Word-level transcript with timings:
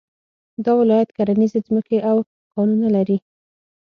دا 0.63 0.71
ولایت 0.81 1.09
کرنيزې 1.17 1.59
ځمکې 1.67 1.97
او 2.09 2.17
کانونه 2.53 2.87
لري 2.95 3.17